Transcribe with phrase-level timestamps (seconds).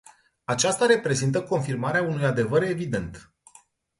[0.45, 3.33] Aceasta reprezintă confirmarea unui adevăr evident.